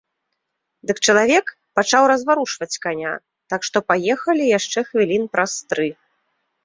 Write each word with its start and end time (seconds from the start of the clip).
Дык 0.91 0.97
чалавек 1.11 1.45
пачаў 1.81 2.03
разварушваць 2.11 2.79
каня, 2.85 3.11
так 3.55 3.61
што 3.69 3.77
паехалі 3.91 4.51
яшчэ 4.57 4.79
хвілін 4.89 5.23
праз 5.37 5.51
тры. 5.73 5.89